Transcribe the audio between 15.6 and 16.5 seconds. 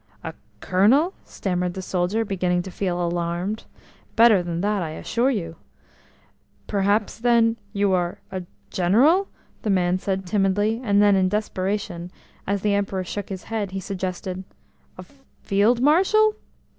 Marshal?"